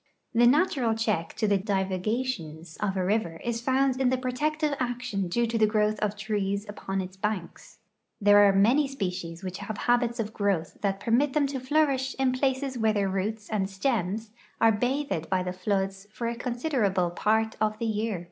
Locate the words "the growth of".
5.59-6.15